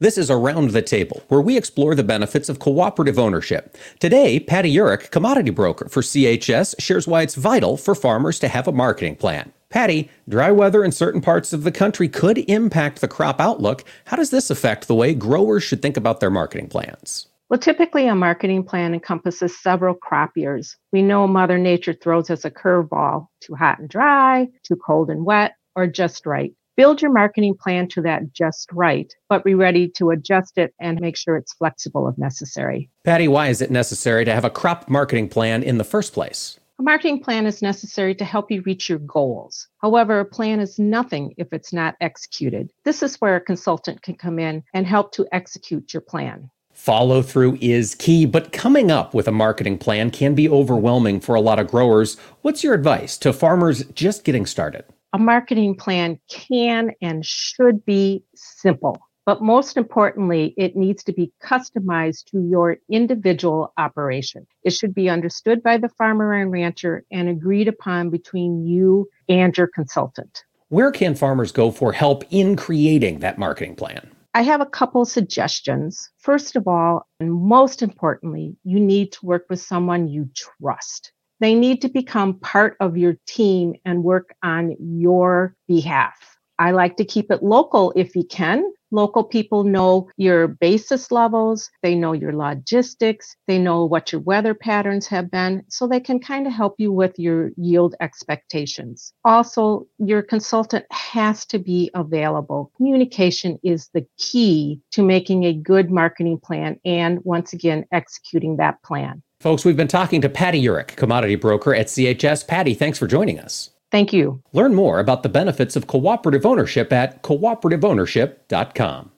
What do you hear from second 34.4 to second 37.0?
a crop marketing plan in the first place? A